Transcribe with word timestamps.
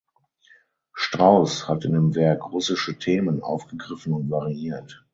Strauss 0.95 1.67
hat 1.67 1.85
in 1.85 1.93
dem 1.93 2.15
Werk 2.15 2.51
russische 2.51 2.97
Themen 2.97 3.43
aufgegriffen 3.43 4.13
und 4.13 4.31
variiert. 4.31 5.05